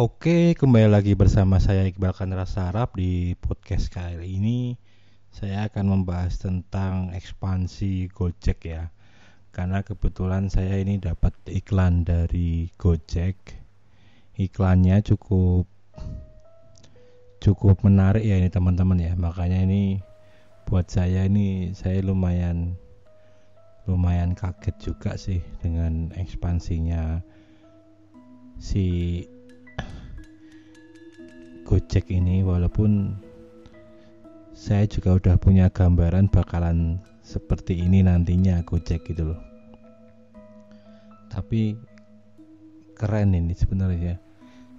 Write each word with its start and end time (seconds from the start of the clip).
Oke, 0.00 0.56
kembali 0.56 0.88
lagi 0.88 1.12
bersama 1.12 1.60
saya 1.60 1.84
Iqbal 1.84 2.16
Kanra 2.16 2.48
Sarap 2.48 2.96
di 2.96 3.36
podcast 3.36 3.92
kali 3.92 4.40
ini. 4.40 4.80
Saya 5.28 5.68
akan 5.68 5.92
membahas 5.92 6.40
tentang 6.40 7.12
ekspansi 7.12 8.08
Gojek 8.08 8.64
ya. 8.64 8.88
Karena 9.52 9.84
kebetulan 9.84 10.48
saya 10.48 10.80
ini 10.80 10.96
dapat 10.96 11.36
iklan 11.52 12.08
dari 12.08 12.72
Gojek. 12.80 13.60
Iklannya 14.40 15.04
cukup 15.04 15.68
cukup 17.44 17.84
menarik 17.84 18.24
ya 18.24 18.40
ini 18.40 18.48
teman-teman 18.48 19.04
ya. 19.04 19.12
Makanya 19.20 19.68
ini 19.68 20.00
buat 20.64 20.88
saya 20.88 21.28
ini 21.28 21.76
saya 21.76 22.00
lumayan 22.00 22.72
lumayan 23.84 24.32
kaget 24.32 24.80
juga 24.80 25.20
sih 25.20 25.44
dengan 25.60 26.08
ekspansinya 26.16 27.20
si 28.56 29.28
Gojek 31.70 32.10
ini 32.10 32.42
walaupun 32.42 33.14
saya 34.50 34.90
juga 34.90 35.14
udah 35.14 35.38
punya 35.38 35.70
gambaran 35.70 36.26
bakalan 36.26 36.98
seperti 37.22 37.78
ini 37.78 38.02
nantinya 38.02 38.58
Gojek 38.66 39.06
gitu 39.06 39.30
loh. 39.30 39.38
Tapi 41.30 41.78
keren 42.98 43.38
ini 43.38 43.54
sebenarnya 43.54 44.18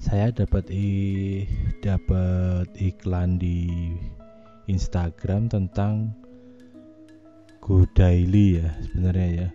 saya 0.03 0.35
dapat 0.35 0.67
i 0.67 1.47
dapat 1.79 2.67
iklan 2.75 3.39
di 3.39 3.87
Instagram 4.67 5.47
tentang 5.47 6.11
Go 7.63 7.87
Daily 7.95 8.59
ya 8.59 8.67
sebenarnya 8.83 9.29
ya. 9.31 9.49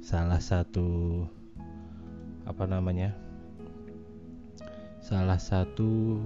Salah 0.00 0.40
satu 0.40 1.28
apa 2.48 2.64
namanya? 2.64 3.12
Salah 5.04 5.36
satu 5.36 6.24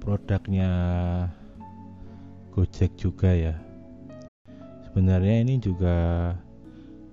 produknya 0.00 0.70
Gojek 2.50 2.98
juga 2.98 3.30
ya. 3.30 3.54
Sebenarnya 4.90 5.46
ini 5.46 5.62
juga 5.62 6.34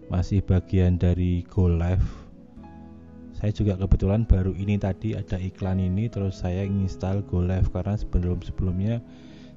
masih 0.09 0.41
bagian 0.41 0.97
dari 0.97 1.45
Go 1.45 1.69
Live. 1.69 2.25
Saya 3.37 3.53
juga 3.53 3.77
kebetulan 3.77 4.25
baru 4.25 4.49
ini 4.57 4.81
tadi 4.81 5.13
ada 5.13 5.37
iklan 5.37 5.77
ini 5.77 6.09
terus 6.09 6.41
saya 6.41 6.65
install 6.65 7.21
Go 7.29 7.45
Live 7.45 7.69
karena 7.69 7.93
sebelum 7.93 8.41
sebelumnya 8.41 8.97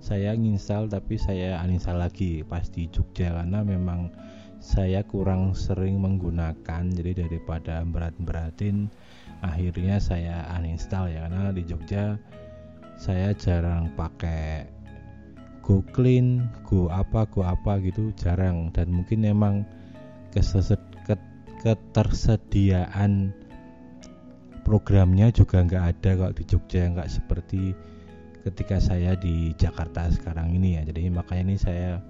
saya 0.04 0.36
nginstal 0.36 0.88
tapi 0.92 1.16
saya 1.16 1.56
uninstall 1.64 2.00
lagi 2.00 2.44
pas 2.44 2.68
di 2.68 2.88
Jogja 2.92 3.32
karena 3.32 3.64
memang 3.64 4.12
saya 4.60 5.00
kurang 5.00 5.56
sering 5.56 5.96
menggunakan. 5.96 6.92
Jadi 6.92 7.24
daripada 7.24 7.80
berat-beratin 7.88 8.92
akhirnya 9.40 9.96
saya 9.96 10.44
uninstall 10.60 11.08
ya 11.08 11.24
karena 11.24 11.48
di 11.56 11.64
Jogja 11.64 12.20
saya 13.00 13.32
jarang 13.32 13.88
pakai 13.96 14.68
go 15.64 15.80
clean 15.96 16.52
go 16.68 16.92
apa 16.92 17.24
go 17.32 17.40
apa 17.40 17.80
gitu 17.80 18.12
jarang. 18.20 18.68
Dan 18.76 18.92
mungkin 18.92 19.24
memang 19.24 19.64
ketersediaan 21.64 23.32
programnya 24.60 25.32
juga 25.32 25.64
nggak 25.64 25.84
ada 25.96 26.10
kalau 26.20 26.32
di 26.36 26.44
Jogja 26.44 26.92
nggak 26.92 27.08
seperti 27.08 27.72
ketika 28.44 28.76
saya 28.76 29.16
di 29.16 29.56
Jakarta 29.56 30.12
sekarang 30.12 30.52
ini 30.52 30.76
ya. 30.76 30.84
Jadi 30.84 31.08
makanya 31.08 31.42
ini 31.48 31.56
saya 31.56 32.04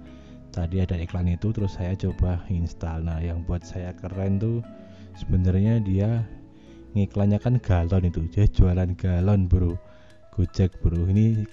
tadi 0.51 0.83
ada 0.83 0.99
iklan 0.99 1.31
itu 1.31 1.55
terus 1.55 1.79
saya 1.79 1.95
coba 1.95 2.43
install. 2.51 3.07
Nah 3.07 3.23
yang 3.23 3.47
buat 3.47 3.63
saya 3.63 3.95
keren 3.95 4.43
tuh 4.43 4.59
sebenarnya 5.15 5.79
dia 5.79 6.27
ngiklannya 6.91 7.39
kan 7.39 7.55
galon 7.63 8.11
itu 8.11 8.27
dia 8.27 8.43
jualan 8.51 8.91
galon 8.99 9.47
bro 9.47 9.79
Gojek 10.31 10.79
bro. 10.79 11.11
Ini 11.11 11.43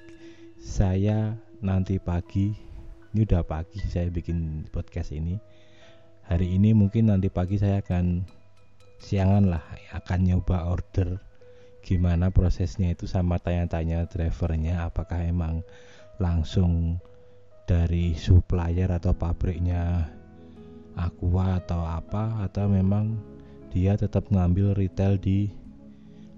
saya 0.55 1.34
nanti 1.59 1.99
pagi 1.99 2.55
ini 3.11 3.21
udah 3.27 3.43
pagi 3.43 3.83
saya 3.83 4.06
bikin 4.06 4.71
podcast 4.71 5.11
ini. 5.11 5.34
Hari 6.31 6.55
ini 6.55 6.78
mungkin 6.78 7.11
nanti 7.11 7.27
pagi 7.27 7.59
saya 7.59 7.83
akan 7.83 8.22
siangan 9.03 9.50
lah 9.50 9.67
akan 9.91 10.21
nyoba 10.22 10.71
order 10.71 11.19
gimana 11.83 12.31
prosesnya 12.31 12.94
itu 12.94 13.11
sama 13.11 13.43
tanya-tanya 13.43 14.06
drivernya 14.06 14.87
apakah 14.87 15.27
emang 15.27 15.67
langsung 16.22 17.03
dari 17.67 18.15
supplier 18.15 18.91
atau 18.94 19.11
pabriknya 19.11 20.06
Aqua 20.99 21.62
atau 21.62 21.83
apa 21.83 22.43
atau 22.47 22.67
memang 22.67 23.19
dia 23.71 23.94
tetap 23.94 24.27
ngambil 24.31 24.75
retail 24.75 25.15
di 25.15 25.50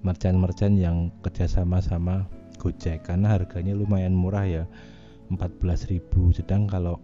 merchant-merchant 0.01 0.77
yang 0.81 1.13
kerjasama 1.21 1.85
sama 1.85 2.29
Gojek 2.61 3.09
karena 3.09 3.37
harganya 3.37 3.73
lumayan 3.73 4.13
murah 4.13 4.45
ya 4.45 4.65
14.000 5.33 6.03
sedang 6.37 6.69
kalau 6.69 7.01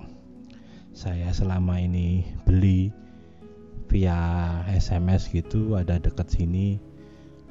saya 0.97 1.33
selama 1.33 1.81
ini 1.81 2.25
beli 2.45 2.93
via 3.87 4.19
SMS 4.69 5.29
gitu 5.31 5.77
ada 5.77 6.01
dekat 6.01 6.29
sini 6.29 6.81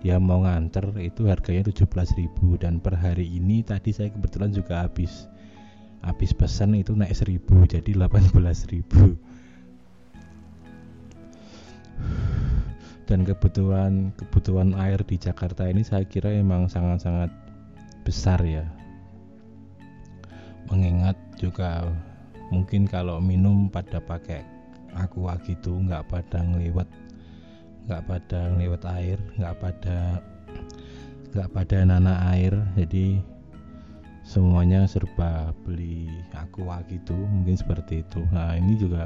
dia 0.05 0.21
mau 0.21 0.45
nganter 0.45 0.93
itu 1.01 1.25
harganya 1.25 1.65
17.000 1.65 2.61
dan 2.61 2.77
per 2.77 2.93
hari 2.93 3.25
ini 3.25 3.65
tadi 3.65 3.89
saya 3.89 4.13
kebetulan 4.13 4.53
juga 4.53 4.85
habis 4.85 5.25
habis 6.05 6.29
pesan 6.35 6.77
itu 6.77 6.93
naik 6.93 7.17
1000 7.17 7.41
jadi 7.65 7.91
18.000 7.97 9.17
dan 13.05 13.21
kebutuhan 13.21 14.09
kebutuhan 14.17 14.73
air 14.77 14.97
di 15.05 15.17
Jakarta 15.21 15.69
ini 15.69 15.85
saya 15.85 16.05
kira 16.05 16.33
emang 16.33 16.65
sangat-sangat 16.65 17.29
besar 18.01 18.41
ya. 18.41 18.65
Mengingat 20.69 21.17
juga 21.37 21.85
mungkin 22.49 22.89
kalau 22.89 23.21
minum 23.21 23.69
pada 23.69 24.01
pakai 24.01 24.41
aqua 24.97 25.37
gitu 25.45 25.77
nggak 25.85 26.09
pada 26.09 26.41
ngeliwat 26.41 26.89
nggak 27.85 28.01
pada 28.09 28.39
ngeliwat 28.57 28.83
air 28.97 29.19
nggak 29.37 29.55
pada 29.61 29.97
nggak 31.33 31.49
pada 31.53 31.77
nana 31.85 32.13
air. 32.33 32.53
Jadi 32.73 33.21
semuanya 34.25 34.89
serba 34.89 35.53
beli 35.61 36.09
aqua 36.33 36.81
gitu 36.89 37.13
mungkin 37.13 37.53
seperti 37.53 38.01
itu. 38.01 38.25
Nah 38.33 38.57
ini 38.57 38.73
juga 38.81 39.05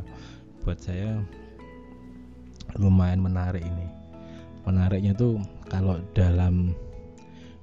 buat 0.63 0.79
saya 0.79 1.19
lumayan 2.77 3.23
menarik 3.23 3.65
ini. 3.65 3.87
Menariknya 4.67 5.17
tuh 5.17 5.41
kalau 5.71 5.97
dalam 6.13 6.77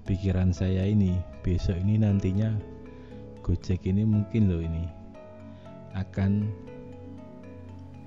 pikiran 0.08 0.50
saya 0.50 0.86
ini 0.86 1.18
besok 1.46 1.78
ini 1.78 2.00
nantinya 2.00 2.50
Gojek 3.46 3.86
ini 3.86 4.02
mungkin 4.02 4.50
loh 4.50 4.58
ini 4.58 4.90
akan 5.94 6.50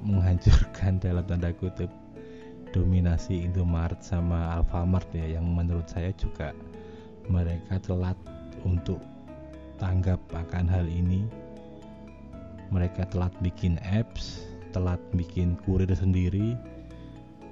menghancurkan 0.04 1.00
dalam 1.04 1.24
tanda 1.24 1.56
kutip 1.56 1.88
dominasi 2.76 3.48
Indomaret 3.48 4.04
sama 4.04 4.60
Alfamart 4.60 5.08
ya 5.16 5.40
yang 5.40 5.48
menurut 5.48 5.88
saya 5.88 6.12
juga 6.20 6.52
mereka 7.31 7.80
telat 7.80 8.20
untuk 8.68 9.00
tanggap 9.80 10.20
akan 10.36 10.68
hal 10.68 10.84
ini. 10.92 11.24
Mereka 12.70 13.10
telat 13.16 13.34
bikin 13.40 13.80
apps 13.81 14.50
telat 14.70 15.02
bikin 15.18 15.58
kurir 15.66 15.90
sendiri 15.90 16.54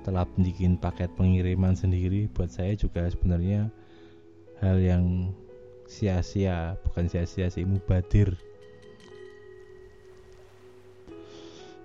telah 0.08 0.24
bikin 0.40 0.80
paket 0.80 1.12
pengiriman 1.20 1.76
sendiri 1.76 2.32
buat 2.32 2.48
saya 2.48 2.80
juga 2.80 3.12
sebenarnya 3.12 3.68
hal 4.64 4.80
yang 4.80 5.36
sia-sia 5.84 6.80
bukan 6.88 7.12
sia-sia 7.12 7.52
sih 7.52 7.68
mubadir. 7.68 8.40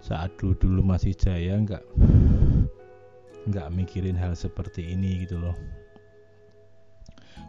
Saat 0.07 0.39
dulu 0.39 0.55
dulu 0.55 0.81
masih 0.87 1.19
jaya 1.19 1.59
nggak 1.59 1.83
nggak 3.51 3.69
mikirin 3.75 4.15
hal 4.15 4.39
seperti 4.39 4.95
ini 4.95 5.27
gitu 5.27 5.43
loh. 5.43 5.59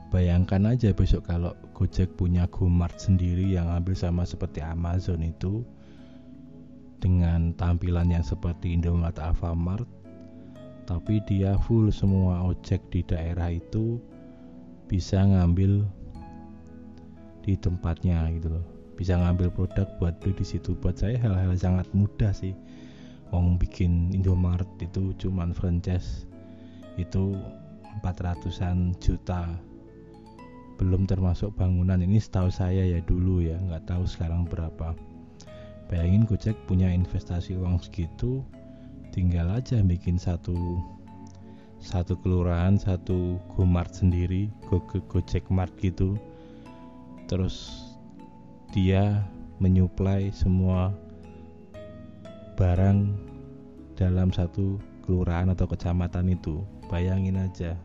Bayangkan 0.09 0.73
aja 0.73 0.89
besok 0.89 1.29
kalau 1.29 1.53
Gojek 1.77 2.17
punya 2.17 2.49
Gomart 2.49 2.97
sendiri 2.97 3.45
yang 3.53 3.69
hampir 3.69 3.93
sama 3.93 4.25
seperti 4.25 4.65
Amazon 4.65 5.21
itu 5.21 5.61
dengan 6.97 7.53
tampilan 7.53 8.09
yang 8.09 8.25
seperti 8.25 8.73
Indomaret 8.73 9.21
Alfamart 9.21 10.02
tapi 10.83 11.23
dia 11.23 11.55
full 11.63 11.87
semua 11.89 12.43
ojek 12.43 12.79
di 12.91 13.01
daerah 13.07 13.51
itu 13.51 13.99
bisa 14.91 15.23
ngambil 15.23 15.87
di 17.43 17.59
tempatnya 17.59 18.27
gitu 18.35 18.59
loh. 18.59 18.65
Bisa 18.93 19.19
ngambil 19.19 19.51
produk 19.51 19.87
buat 19.99 20.15
beli 20.23 20.37
di 20.37 20.45
situ. 20.47 20.77
Buat 20.79 21.01
saya 21.01 21.19
hal-hal 21.19 21.55
sangat 21.59 21.87
mudah 21.91 22.31
sih. 22.31 22.55
Wong 23.33 23.57
bikin 23.57 24.13
Indomaret 24.13 24.69
itu 24.77 25.11
cuman 25.17 25.51
franchise 25.51 26.29
itu 26.95 27.33
400an 28.05 28.93
juta. 29.01 29.49
Belum 30.77 31.09
termasuk 31.09 31.57
bangunan. 31.57 31.99
Ini 31.99 32.21
setahu 32.21 32.53
saya 32.53 32.85
ya 32.85 33.01
dulu 33.03 33.41
ya. 33.41 33.57
Nggak 33.57 33.89
tahu 33.89 34.05
sekarang 34.05 34.45
berapa. 34.45 34.93
Bayangin 35.89 36.23
Gojek 36.29 36.55
punya 36.69 36.89
investasi 36.93 37.57
uang 37.57 37.81
segitu 37.81 38.45
tinggal 39.13 39.45
aja 39.53 39.77
bikin 39.85 40.17
satu 40.17 40.81
satu 41.77 42.17
kelurahan 42.25 42.81
satu 42.81 43.37
Gomart 43.53 43.93
sendiri 43.93 44.49
Go, 44.65 44.81
Go, 44.89 44.97
Gojek 45.05 45.45
Mart 45.53 45.69
gitu. 45.77 46.17
Terus 47.29 47.85
dia 48.73 49.21
menyuplai 49.61 50.33
semua 50.33 50.89
barang 52.57 53.13
dalam 53.93 54.33
satu 54.33 54.81
kelurahan 55.05 55.53
atau 55.53 55.69
kecamatan 55.69 56.33
itu. 56.33 56.65
Bayangin 56.89 57.37
aja 57.37 57.77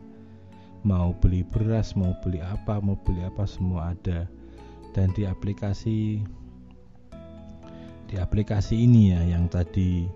mau 0.81 1.11
beli 1.11 1.43
beras 1.43 1.93
mau 1.93 2.15
beli 2.23 2.39
apa 2.41 2.81
mau 2.81 2.97
beli 3.05 3.21
apa 3.21 3.45
semua 3.45 3.93
ada. 3.93 4.25
Dan 4.97 5.13
di 5.13 5.29
aplikasi 5.29 6.25
di 8.09 8.15
aplikasi 8.17 8.73
ini 8.89 9.13
ya 9.13 9.21
yang 9.37 9.45
tadi 9.45 10.09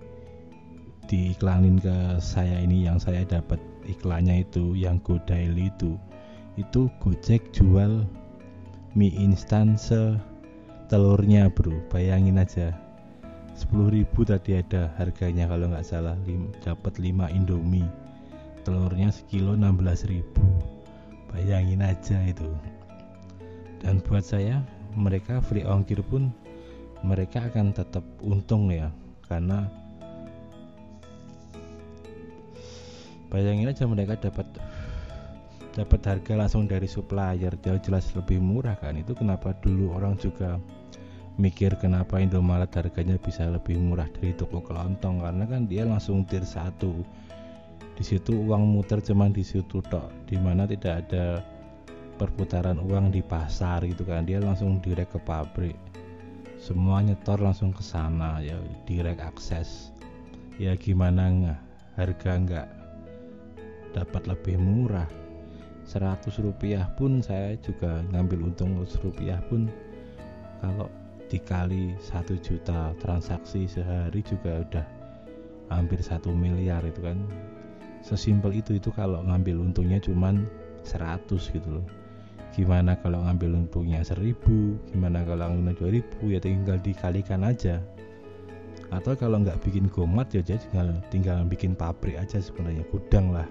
diiklanin 1.08 1.80
ke 1.80 2.22
saya 2.24 2.60
ini 2.62 2.88
yang 2.88 2.98
saya 2.98 3.24
dapat 3.28 3.60
iklannya 3.88 4.44
itu 4.48 4.76
yang 4.76 5.00
Go 5.04 5.20
Daily 5.24 5.70
itu 5.70 6.00
itu 6.56 6.86
Gojek 7.02 7.50
jual 7.50 8.06
mie 8.94 9.14
instan 9.18 9.74
se 9.74 10.18
telurnya 10.88 11.50
bro. 11.50 11.74
Bayangin 11.90 12.38
aja 12.38 12.78
10.000 13.58 14.06
tadi 14.26 14.58
ada 14.58 14.90
harganya 14.98 15.46
kalau 15.50 15.70
nggak 15.70 15.86
salah 15.86 16.18
dapat 16.62 16.98
5 16.98 17.38
indomie 17.38 17.86
telurnya 18.66 19.10
sekilo 19.14 19.54
16.000 19.58 20.22
bayangin 21.34 21.82
aja 21.82 22.22
itu. 22.24 22.50
Dan 23.82 24.00
buat 24.06 24.24
saya 24.24 24.62
mereka 24.94 25.42
free 25.42 25.66
ongkir 25.66 26.06
pun 26.06 26.30
mereka 27.04 27.50
akan 27.52 27.76
tetap 27.76 28.06
untung 28.24 28.72
ya 28.72 28.94
karena 29.28 29.68
bayangin 33.34 33.74
aja 33.74 33.90
mereka 33.90 34.14
dapat 34.22 34.46
dapat 35.74 36.02
harga 36.06 36.34
langsung 36.38 36.70
dari 36.70 36.86
supplier. 36.86 37.58
Jauh 37.66 37.82
jelas 37.82 38.14
lebih 38.14 38.38
murah 38.38 38.78
kan? 38.78 38.94
Itu 38.94 39.18
kenapa 39.18 39.58
dulu 39.58 39.98
orang 39.98 40.16
juga 40.22 40.62
mikir 41.42 41.74
kenapa 41.82 42.22
Indomaret 42.22 42.70
harganya 42.78 43.18
bisa 43.18 43.50
lebih 43.50 43.82
murah 43.82 44.06
dari 44.14 44.38
toko 44.38 44.62
kelontong? 44.62 45.26
Karena 45.26 45.50
kan 45.50 45.66
dia 45.66 45.84
langsung 45.84 46.30
tir 46.30 46.46
satu. 46.46 47.02
Di 47.94 48.06
situ 48.06 48.38
uang 48.38 48.70
muter 48.70 49.02
cuman 49.02 49.34
di 49.34 49.42
situ 49.42 49.82
tok. 49.82 50.30
Di 50.30 50.38
mana 50.38 50.70
tidak 50.70 51.10
ada 51.10 51.42
perputaran 52.22 52.78
uang 52.78 53.10
di 53.10 53.26
pasar 53.26 53.82
gitu 53.90 54.06
kan? 54.06 54.30
Dia 54.30 54.38
langsung 54.38 54.78
direct 54.78 55.18
ke 55.18 55.20
pabrik. 55.26 55.78
Semua 56.62 57.02
nyetor 57.02 57.42
langsung 57.42 57.74
ke 57.74 57.82
sana 57.82 58.40
ya 58.46 58.56
direct 58.86 59.20
akses. 59.26 59.90
Ya 60.62 60.78
gimana 60.78 61.34
nggak? 61.34 61.62
Harga 61.94 62.32
nggak 62.42 62.83
dapat 63.94 64.26
lebih 64.26 64.58
murah. 64.58 65.08
100 65.86 66.26
rupiah 66.42 66.88
pun 66.96 67.20
saya 67.20 67.60
juga 67.60 68.02
ngambil 68.12 68.52
untung 68.52 68.82
100 68.82 69.06
rupiah 69.06 69.40
pun. 69.48 69.70
Kalau 70.64 70.88
dikali 71.28 71.94
1 72.00 72.40
juta 72.40 72.96
transaksi 72.98 73.68
sehari 73.68 74.24
juga 74.26 74.64
udah 74.64 74.86
hampir 75.70 76.00
satu 76.02 76.32
miliar 76.34 76.82
itu 76.88 77.04
kan. 77.04 77.20
Sesimpel 78.04 78.60
itu 78.60 78.76
itu 78.76 78.92
kalau 78.92 79.24
ngambil 79.24 79.72
untungnya 79.72 80.00
cuman 80.02 80.48
100 80.84 81.28
gitu 81.56 81.80
loh. 81.80 81.88
Gimana 82.54 82.96
kalau 83.00 83.24
ngambil 83.26 83.66
untungnya 83.66 84.04
1000 84.04 84.94
gimana 84.94 85.26
kalau 85.26 85.52
ngambil 85.52 85.90
2000 85.90 86.34
ya 86.34 86.40
tinggal 86.40 86.78
dikalikan 86.80 87.44
aja. 87.44 87.80
Atau 88.94 89.18
kalau 89.18 89.42
nggak 89.42 89.58
bikin 89.66 89.90
gomat 89.90 90.30
ya 90.32 90.46
tinggal 90.46 90.94
tinggal 91.10 91.38
bikin 91.50 91.74
pabrik 91.74 92.14
aja 92.14 92.38
sebenarnya 92.38 92.86
gudang 92.94 93.34
lah 93.34 93.48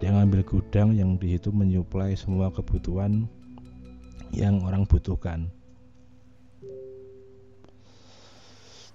dia 0.00 0.16
ngambil 0.16 0.40
gudang 0.48 0.96
yang 0.96 1.20
di 1.20 1.36
situ 1.36 1.52
menyuplai 1.52 2.16
semua 2.16 2.48
kebutuhan 2.48 3.28
yang 4.32 4.64
orang 4.64 4.88
butuhkan. 4.88 5.52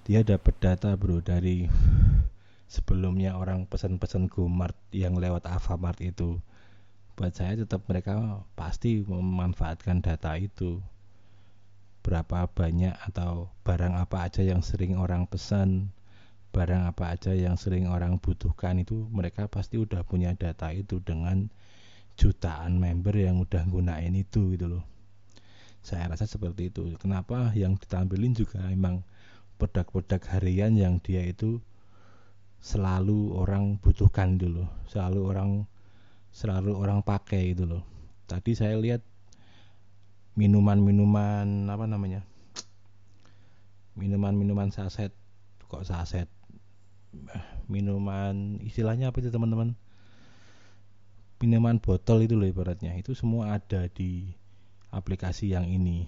Dia 0.10 0.26
dapat 0.26 0.58
data 0.58 0.98
bro 0.98 1.22
dari 1.22 1.70
sebelumnya 2.66 3.38
orang 3.38 3.70
pesan-pesan 3.70 4.34
Gomart 4.34 4.74
yang 4.90 5.14
lewat 5.22 5.46
Alfamart 5.46 6.02
itu. 6.02 6.42
Buat 7.14 7.38
saya 7.38 7.54
tetap 7.54 7.86
mereka 7.86 8.42
pasti 8.58 9.06
memanfaatkan 9.06 10.02
data 10.02 10.34
itu. 10.42 10.82
Berapa 12.02 12.50
banyak 12.50 12.98
atau 13.14 13.54
barang 13.62 13.94
apa 13.94 14.26
aja 14.26 14.42
yang 14.42 14.66
sering 14.66 14.98
orang 14.98 15.30
pesan 15.30 15.94
barang 16.56 16.88
apa 16.88 17.20
aja 17.20 17.36
yang 17.36 17.60
sering 17.60 17.92
orang 17.92 18.16
butuhkan 18.16 18.80
itu 18.80 19.12
mereka 19.12 19.52
pasti 19.52 19.76
udah 19.76 20.08
punya 20.08 20.32
data 20.40 20.72
itu 20.72 21.04
dengan 21.04 21.52
jutaan 22.16 22.80
member 22.80 23.12
yang 23.12 23.44
udah 23.44 23.68
gunain 23.68 24.16
itu 24.16 24.56
gitu 24.56 24.80
loh. 24.80 24.88
Saya 25.84 26.08
rasa 26.08 26.24
seperti 26.24 26.72
itu. 26.72 26.96
Kenapa 26.96 27.52
yang 27.60 27.76
ditampilin 27.76 28.32
juga 28.32 28.64
emang 28.72 29.04
produk-produk 29.60 30.24
harian 30.32 30.80
yang 30.80 31.04
dia 31.04 31.28
itu 31.28 31.60
selalu 32.64 33.36
orang 33.36 33.78
butuhkan 33.78 34.42
dulu 34.42 34.66
selalu 34.90 35.20
orang 35.22 35.50
selalu 36.32 36.72
orang 36.72 37.04
pakai 37.04 37.52
itu 37.52 37.68
loh. 37.68 37.84
Tadi 38.32 38.56
saya 38.56 38.80
lihat 38.80 39.04
minuman-minuman 40.40 41.68
apa 41.68 41.84
namanya 41.84 42.24
minuman-minuman 44.00 44.72
saset. 44.72 45.12
Kok 45.68 45.84
saset 45.84 46.35
minuman 47.66 48.62
istilahnya 48.62 49.10
apa 49.10 49.22
itu 49.22 49.34
teman-teman? 49.34 49.74
Minuman 51.42 51.82
botol 51.82 52.24
itu 52.24 52.38
loh 52.38 52.48
ibaratnya. 52.48 52.96
Itu 52.96 53.18
semua 53.18 53.58
ada 53.60 53.90
di 53.92 54.32
aplikasi 54.94 55.52
yang 55.52 55.68
ini. 55.68 56.08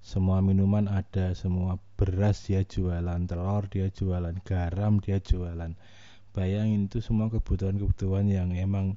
Semua 0.00 0.40
minuman 0.40 0.88
ada 0.88 1.36
semua 1.36 1.76
beras 2.00 2.48
dia 2.48 2.64
jualan 2.64 3.20
telur 3.28 3.68
dia 3.68 3.92
jualan 3.92 4.32
garam 4.48 4.96
dia 5.04 5.20
jualan. 5.20 5.76
Bayangin 6.32 6.88
itu 6.88 7.04
semua 7.04 7.28
kebutuhan-kebutuhan 7.28 8.30
yang 8.32 8.56
emang 8.56 8.96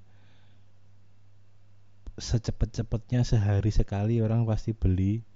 secepat-cepatnya 2.16 3.28
sehari 3.28 3.74
sekali 3.74 4.24
orang 4.24 4.48
pasti 4.48 4.72
beli. 4.72 5.28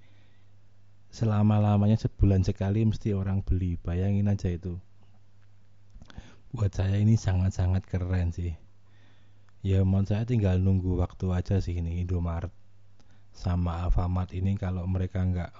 Selama-lamanya 1.12 2.00
sebulan 2.00 2.48
sekali 2.48 2.88
mesti 2.88 3.12
orang 3.12 3.44
beli. 3.44 3.75
Bayangin 3.81 4.31
aja 4.31 4.48
itu 4.48 4.80
buat 6.55 6.71
saya 6.71 6.95
ini 6.99 7.19
sangat-sangat 7.19 7.83
keren 7.88 8.31
sih. 8.31 8.55
Ya 9.65 9.83
menurut 9.83 10.07
saya 10.07 10.24
tinggal 10.24 10.62
nunggu 10.63 10.95
waktu 10.95 11.27
aja 11.36 11.60
sih 11.60 11.75
ini 11.75 12.00
Indomaret 12.00 12.53
sama 13.36 13.83
Alfamart 13.83 14.31
ini 14.31 14.55
kalau 14.55 14.88
mereka 14.88 15.22
nggak 15.27 15.53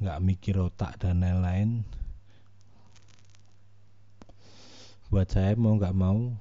nggak 0.00 0.18
mikir 0.24 0.56
otak 0.56 0.96
dan 0.96 1.20
lain-lain. 1.20 1.84
Buat 5.12 5.28
saya 5.30 5.52
mau 5.54 5.76
nggak 5.76 5.96
mau 5.96 6.34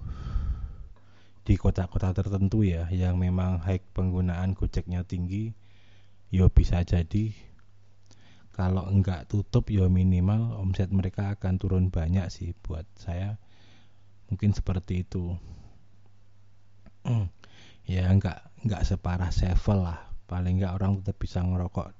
di 1.45 1.53
kota-kota 1.61 2.09
tertentu 2.09 2.65
ya 2.65 2.89
yang 2.89 3.21
memang 3.21 3.61
high 3.61 3.83
penggunaan 3.93 4.57
gojeknya 4.57 5.05
tinggi 5.05 5.53
ya 6.33 6.49
bisa 6.49 6.81
jadi 6.81 7.37
kalau 8.55 8.87
enggak 8.87 9.27
tutup 9.27 9.67
ya 9.67 9.91
minimal 9.91 10.55
omset 10.63 10.87
mereka 10.87 11.35
akan 11.35 11.59
turun 11.59 11.91
banyak 11.91 12.31
sih 12.31 12.55
buat 12.63 12.87
saya. 12.95 13.35
Mungkin 14.31 14.55
seperti 14.55 15.03
itu. 15.03 15.35
Ya 17.85 18.09
enggak 18.09 18.49
enggak 18.65 18.81
separah 18.81 19.29
sevel 19.29 19.85
lah. 19.85 20.09
Paling 20.25 20.57
enggak 20.57 20.73
orang 20.73 20.97
tetap 20.97 21.21
bisa 21.21 21.45
ngerokok 21.45 21.93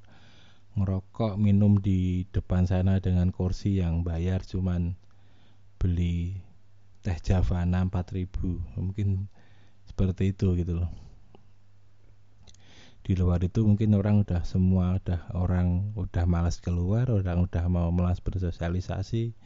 ngerokok 0.81 1.38
minum 1.38 1.77
di 1.77 2.25
depan 2.33 2.65
sana 2.65 2.97
dengan 2.97 3.29
kursi 3.29 3.77
yang 3.77 4.01
bayar 4.01 4.41
cuman 4.41 4.97
beli 5.77 6.41
teh 7.05 7.15
javana 7.21 7.85
4000 7.85 8.81
mungkin 8.81 9.29
seperti 9.85 10.33
itu 10.33 10.57
gitu 10.57 10.83
loh 10.83 11.04
di 13.05 13.13
luar 13.13 13.38
itu 13.45 13.62
mungkin 13.62 13.93
orang 13.93 14.25
udah 14.25 14.41
semua 14.41 14.97
udah 14.97 15.29
orang 15.38 15.93
udah 15.93 16.25
malas 16.25 16.57
keluar 16.57 17.05
orang 17.13 17.45
udah 17.45 17.69
mau 17.69 17.93
malas 17.93 18.17
bersosialisasi 18.17 19.38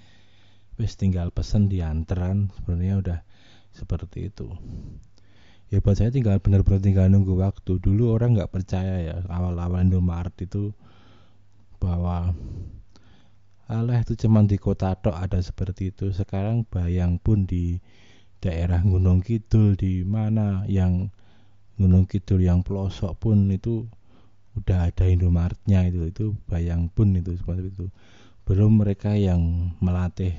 wis 0.80 0.96
tinggal 0.96 1.28
pesen 1.36 1.68
diantaran 1.68 2.56
sebenarnya 2.56 2.96
udah 3.04 3.20
seperti 3.76 4.32
itu. 4.32 4.48
Ya 5.70 5.84
buat 5.84 6.00
saya 6.00 6.10
tinggal 6.10 6.42
benar-benar 6.42 6.82
tinggal 6.82 7.12
nunggu 7.12 7.38
waktu. 7.38 7.78
Dulu 7.78 8.16
orang 8.16 8.34
nggak 8.40 8.50
percaya 8.50 9.06
ya 9.06 9.16
awal-awal 9.30 9.86
Indomaret 9.86 10.34
itu 10.42 10.74
bahwa 11.78 12.34
alah 13.70 14.02
itu 14.02 14.18
cuman 14.18 14.50
di 14.50 14.58
kota 14.58 14.98
tok 14.98 15.14
ada 15.14 15.38
seperti 15.38 15.94
itu. 15.94 16.10
Sekarang 16.10 16.66
bayang 16.66 17.22
pun 17.22 17.46
di 17.46 17.78
daerah 18.42 18.82
Gunung 18.82 19.22
Kidul 19.22 19.78
di 19.78 20.02
mana 20.08 20.66
yang 20.66 21.14
Gunung 21.80 22.04
Kidul 22.06 22.44
yang 22.44 22.60
pelosok 22.60 23.16
pun 23.16 23.48
itu 23.48 23.88
udah 24.60 24.92
ada 24.92 25.08
Indomaretnya 25.08 25.88
itu 25.88 26.12
itu 26.12 26.26
bayang 26.52 26.92
pun 26.92 27.16
itu 27.16 27.40
seperti 27.40 27.72
itu. 27.72 27.88
Belum 28.44 28.84
mereka 28.84 29.16
yang 29.16 29.72
melatih 29.80 30.36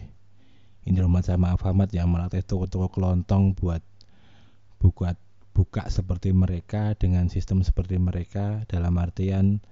Indomaret 0.85 1.32
sama 1.32 1.56
Alfamart 1.56 1.88
yang 1.97 2.12
melatih 2.12 2.44
toko-toko 2.44 2.92
kelontong 2.92 3.56
buat 3.56 3.80
buka 4.76 5.16
buka 5.56 5.88
seperti 5.88 6.37
mereka 6.37 6.92
dengan 7.00 7.32
sistem 7.32 7.64
seperti 7.64 7.97
mereka 7.97 8.68
dalam 8.68 8.97
artian 9.00 9.64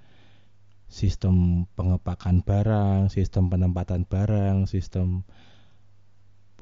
sistem 0.89 1.69
pengepakan 1.77 2.41
barang, 2.41 3.13
sistem 3.13 3.53
penempatan 3.53 4.09
barang, 4.09 4.65
sistem 4.65 5.23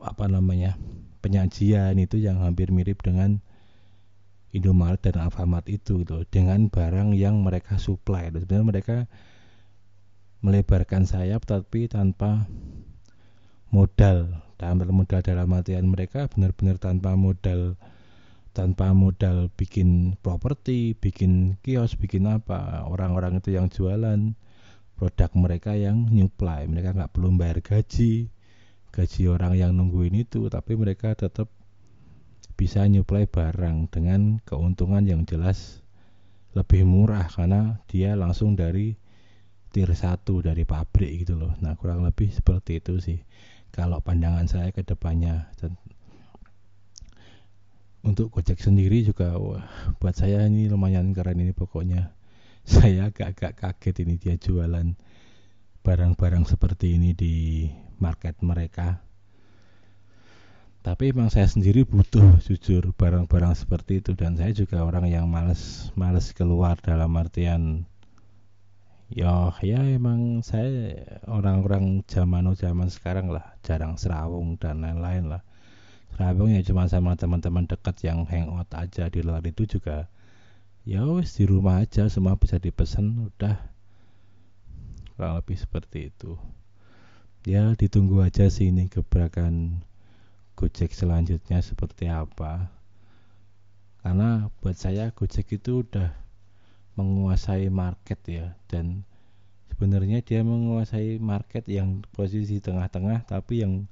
apa 0.02 0.26
namanya 0.26 0.74
penyajian 1.22 1.96
itu 1.96 2.20
yang 2.20 2.42
hampir 2.42 2.74
mirip 2.74 3.00
dengan 3.00 3.40
Indomaret 4.54 5.02
dan 5.02 5.18
Alfamart 5.26 5.66
itu 5.66 6.06
gitu 6.06 6.22
dengan 6.30 6.70
barang 6.70 7.16
yang 7.16 7.42
mereka 7.42 7.76
supply. 7.76 8.30
Sebenarnya 8.30 8.66
mereka 8.66 8.96
melebarkan 10.44 11.08
sayap 11.08 11.42
tapi 11.48 11.90
tanpa 11.90 12.46
modal 13.74 14.46
dalam 14.56 14.88
modal 14.88 15.20
dalam 15.20 15.52
artian 15.52 15.90
mereka 15.90 16.30
benar-benar 16.32 16.80
tanpa 16.80 17.18
modal 17.18 17.76
tanpa 18.56 18.96
modal 18.96 19.52
bikin 19.52 20.16
properti, 20.24 20.96
bikin 20.96 21.60
kios, 21.60 21.92
bikin 22.00 22.24
apa. 22.24 22.88
Orang-orang 22.88 23.44
itu 23.44 23.52
yang 23.52 23.68
jualan 23.68 24.32
produk 24.96 25.30
mereka 25.36 25.76
yang 25.76 26.08
nyuplai, 26.08 26.64
mereka 26.64 26.96
nggak 26.96 27.12
perlu 27.12 27.36
bayar 27.36 27.60
gaji, 27.60 28.32
gaji 28.96 29.22
orang 29.28 29.60
yang 29.60 29.76
nungguin 29.76 30.16
itu, 30.16 30.48
tapi 30.48 30.72
mereka 30.72 31.12
tetap 31.12 31.52
bisa 32.56 32.88
nyuplai 32.88 33.28
barang 33.28 33.92
dengan 33.92 34.40
keuntungan 34.48 35.04
yang 35.04 35.28
jelas 35.28 35.84
lebih 36.56 36.88
murah 36.88 37.28
karena 37.28 37.84
dia 37.84 38.16
langsung 38.16 38.56
dari 38.56 38.96
tier 39.68 39.92
1 39.92 40.24
dari 40.40 40.64
pabrik 40.64 41.22
gitu 41.28 41.36
loh. 41.36 41.52
Nah, 41.60 41.76
kurang 41.76 42.00
lebih 42.00 42.32
seperti 42.32 42.80
itu 42.80 42.96
sih 42.96 43.20
kalau 43.68 44.00
pandangan 44.00 44.48
saya 44.48 44.72
ke 44.72 44.80
depannya. 44.80 45.52
Untuk 48.00 48.32
Gojek 48.32 48.56
sendiri 48.56 49.04
juga 49.04 49.36
wah, 49.36 49.66
buat 50.00 50.16
saya 50.16 50.48
ini 50.48 50.72
lumayan 50.72 51.12
keren 51.12 51.44
ini 51.44 51.52
pokoknya. 51.52 52.16
Saya 52.66 53.14
agak-agak 53.14 53.62
kaget 53.62 54.02
ini 54.02 54.18
dia 54.18 54.34
jualan 54.34 54.98
barang-barang 55.86 56.50
seperti 56.50 56.98
ini 56.98 57.14
di 57.14 57.70
market 58.02 58.42
mereka 58.42 59.05
tapi 60.86 61.10
emang 61.10 61.34
saya 61.34 61.50
sendiri 61.50 61.82
butuh 61.82 62.38
jujur 62.46 62.94
barang-barang 62.94 63.58
seperti 63.58 63.98
itu. 63.98 64.14
Dan 64.14 64.38
saya 64.38 64.54
juga 64.54 64.86
orang 64.86 65.10
yang 65.10 65.26
males 65.26 65.90
males 65.98 66.30
keluar 66.30 66.78
dalam 66.78 67.10
artian 67.18 67.90
ya 69.10 69.50
ya 69.66 69.82
emang 69.82 70.46
saya 70.46 71.02
orang-orang 71.26 72.06
zaman 72.06 72.54
zaman 72.54 72.86
sekarang 72.86 73.34
lah 73.34 73.58
jarang 73.66 73.98
serawung 73.98 74.62
dan 74.62 74.86
lain-lain 74.86 75.26
lah. 75.26 75.42
Serawung 76.14 76.54
ya 76.54 76.62
cuma 76.62 76.86
sama 76.86 77.18
teman-teman 77.18 77.66
dekat 77.66 78.06
yang 78.06 78.22
hangout 78.30 78.70
aja 78.70 79.10
di 79.10 79.26
luar 79.26 79.42
itu 79.42 79.66
juga 79.66 80.06
ya 80.86 81.02
wes 81.02 81.34
di 81.34 81.50
rumah 81.50 81.82
aja 81.82 82.06
semua 82.06 82.38
bisa 82.38 82.62
dipesan 82.62 83.26
udah. 83.34 83.58
Kurang 85.18 85.34
lebih 85.34 85.58
seperti 85.58 86.14
itu. 86.14 86.38
Ya 87.42 87.74
ditunggu 87.74 88.22
aja 88.22 88.46
sih 88.46 88.70
ini 88.70 88.86
gebrakan 88.86 89.82
Gojek 90.56 90.96
selanjutnya 90.96 91.60
seperti 91.60 92.08
apa? 92.08 92.72
Karena 94.00 94.48
buat 94.64 94.74
saya 94.74 95.12
Gojek 95.12 95.60
itu 95.60 95.84
udah 95.84 96.10
menguasai 96.96 97.68
market 97.68 98.18
ya 98.24 98.56
dan 98.66 99.04
sebenarnya 99.68 100.24
dia 100.24 100.40
menguasai 100.40 101.20
market 101.20 101.68
yang 101.68 102.00
posisi 102.16 102.64
tengah-tengah 102.64 103.28
tapi 103.28 103.60
yang 103.60 103.84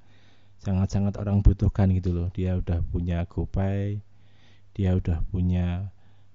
sangat-sangat 0.65 1.21
orang 1.21 1.45
butuhkan 1.45 1.93
gitu 1.93 2.17
loh. 2.17 2.33
Dia 2.33 2.57
udah 2.57 2.81
punya 2.89 3.29
GoPay 3.29 4.01
dia 4.75 4.91
udah 4.99 5.23
punya 5.31 5.95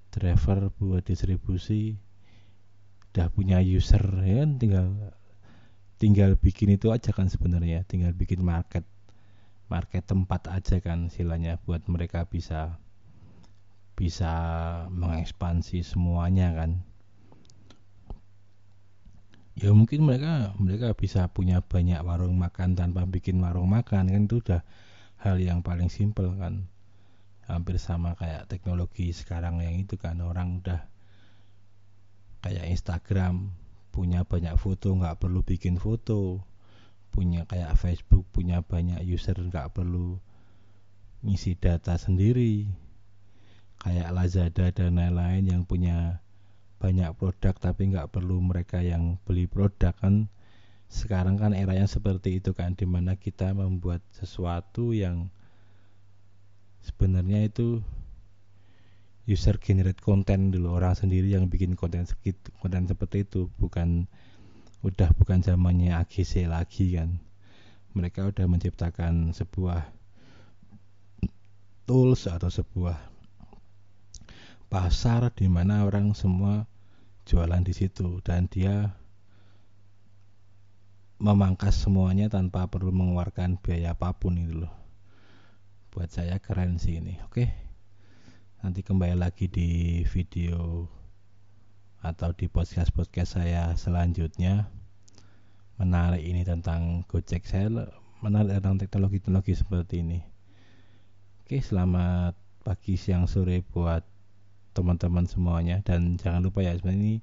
driver 0.09 0.71
buat 0.79 1.03
distribusi 1.03 1.99
udah 3.11 3.27
punya 3.35 3.59
user 3.59 4.01
ya 4.23 4.45
kan? 4.45 4.49
Tinggal 4.55 4.87
tinggal 5.99 6.31
bikin 6.39 6.71
itu 6.71 6.95
aja 6.95 7.11
kan 7.11 7.27
sebenarnya 7.27 7.83
tinggal 7.83 8.15
bikin 8.15 8.39
market 8.39 8.87
market 9.69 10.03
tempat 10.03 10.49
aja 10.49 10.81
kan 10.81 11.07
silanya 11.13 11.61
buat 11.61 11.85
mereka 11.85 12.25
bisa 12.25 12.81
bisa 13.93 14.33
mengekspansi 14.89 15.85
semuanya 15.85 16.51
kan. 16.55 16.81
Ya 19.59 19.75
mungkin 19.75 20.07
mereka 20.07 20.55
mereka 20.55 20.95
bisa 20.95 21.27
punya 21.29 21.59
banyak 21.59 21.99
warung 22.01 22.39
makan 22.39 22.79
tanpa 22.79 23.03
bikin 23.03 23.43
warung 23.43 23.69
makan 23.69 24.07
kan 24.07 24.21
itu 24.25 24.39
udah 24.39 24.63
hal 25.19 25.35
yang 25.37 25.61
paling 25.61 25.91
simpel 25.91 26.31
kan. 26.39 26.71
Hampir 27.43 27.75
sama 27.75 28.15
kayak 28.15 28.47
teknologi 28.47 29.11
sekarang 29.11 29.59
yang 29.59 29.75
itu 29.75 29.99
kan 29.99 30.23
orang 30.23 30.63
udah 30.63 30.87
kayak 32.39 32.71
Instagram 32.71 33.51
punya 33.91 34.23
banyak 34.23 34.55
foto 34.55 34.95
nggak 34.95 35.19
perlu 35.19 35.43
bikin 35.43 35.75
foto 35.75 36.48
punya 37.09 37.45
kayak 37.49 37.75
Facebook 37.75 38.25
punya 38.31 38.61
banyak 38.63 39.01
user 39.05 39.35
nggak 39.35 39.73
perlu 39.75 40.17
ngisi 41.25 41.57
data 41.59 41.99
sendiri. 41.99 42.69
Kayak 43.79 44.11
Lazada 44.11 44.65
dan 44.75 44.99
lain-lain 44.99 45.43
yang 45.47 45.61
punya 45.63 46.19
banyak 46.79 47.11
produk 47.15 47.55
tapi 47.55 47.91
nggak 47.91 48.11
perlu 48.11 48.39
mereka 48.43 48.79
yang 48.83 49.19
beli 49.23 49.47
produk 49.47 49.95
kan. 49.95 50.27
Sekarang 50.89 51.37
kan 51.37 51.53
era 51.53 51.77
yang 51.77 51.87
seperti 51.87 52.41
itu 52.41 52.51
kan 52.57 52.73
di 52.73 52.89
mana 52.89 53.15
kita 53.15 53.53
membuat 53.53 54.01
sesuatu 54.15 54.91
yang 54.91 55.29
sebenarnya 56.81 57.45
itu 57.45 57.83
user 59.29 59.61
generate 59.61 60.01
konten 60.01 60.49
dulu 60.49 60.73
orang 60.73 60.97
sendiri 60.97 61.29
yang 61.29 61.45
bikin 61.53 61.77
konten 61.77 62.09
konten 62.57 62.89
seperti 62.89 63.29
itu 63.29 63.53
bukan 63.61 64.09
udah 64.79 65.11
bukan 65.15 65.43
zamannya 65.43 65.91
AGC 65.99 66.47
lagi 66.47 66.95
kan. 66.95 67.19
Mereka 67.91 68.31
udah 68.31 68.45
menciptakan 68.47 69.35
sebuah 69.35 69.91
tools 71.83 72.29
atau 72.29 72.47
sebuah 72.47 72.95
pasar 74.69 75.33
di 75.33 75.49
mana 75.49 75.83
orang 75.83 76.15
semua 76.15 76.63
jualan 77.27 77.59
di 77.65 77.73
situ. 77.75 78.23
Dan 78.23 78.47
dia 78.47 78.95
memangkas 81.19 81.75
semuanya 81.83 82.31
tanpa 82.31 82.71
perlu 82.71 82.95
mengeluarkan 82.95 83.59
biaya 83.59 83.91
apa 83.91 84.15
pun 84.15 84.39
itu 84.39 84.63
loh. 84.63 84.73
Buat 85.91 86.15
saya 86.15 86.39
keren 86.39 86.79
sih 86.79 87.03
ini. 87.03 87.19
Oke. 87.27 87.51
Nanti 88.63 88.83
kembali 88.83 89.15
lagi 89.15 89.47
di 89.51 90.03
video 90.07 90.87
atau 91.99 92.31
di 92.31 92.47
podcast 92.47 92.95
podcast 92.95 93.35
saya 93.35 93.75
selanjutnya 93.75 94.71
menarik 95.75 96.23
ini 96.23 96.47
tentang 96.47 97.03
Gojek. 97.03 97.43
Saya 97.43 97.67
menarik 98.23 98.59
tentang 98.59 98.79
teknologi-teknologi 98.79 99.51
seperti 99.55 99.99
ini. 99.99 100.19
Oke 101.43 101.59
selamat 101.59 102.39
pagi 102.63 102.95
siang 102.95 103.27
sore 103.27 103.59
buat 103.67 104.07
teman-teman 104.71 105.27
semuanya. 105.27 105.83
Dan 105.83 106.15
jangan 106.15 106.39
lupa 106.47 106.63
ya 106.63 106.71
sebenarnya 106.79 107.03
ini 107.03 107.15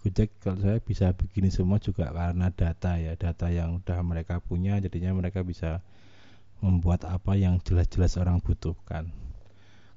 Gojek 0.00 0.32
kalau 0.40 0.60
saya 0.64 0.80
bisa 0.80 1.12
begini 1.12 1.52
semua 1.52 1.76
juga 1.76 2.08
karena 2.08 2.48
data 2.52 2.96
ya 2.96 3.16
data 3.20 3.52
yang 3.52 3.84
udah 3.84 4.00
mereka 4.00 4.40
punya 4.40 4.80
jadinya 4.80 5.12
mereka 5.12 5.44
bisa 5.44 5.84
membuat 6.64 7.04
apa 7.04 7.36
yang 7.36 7.60
jelas-jelas 7.60 8.16
orang 8.16 8.40
butuhkan. 8.40 9.12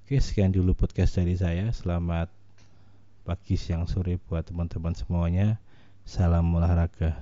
Oke 0.03 0.19
sekian 0.19 0.51
dulu 0.51 0.75
podcast 0.75 1.19
dari 1.19 1.39
saya. 1.39 1.71
Selamat 1.71 2.36
pagi 3.27 3.59
siang 3.59 3.83
sore 3.83 4.15
buat 4.23 4.47
teman-teman 4.47 4.95
semuanya. 4.95 5.59
Salam 6.07 6.47
olahraga 6.55 7.19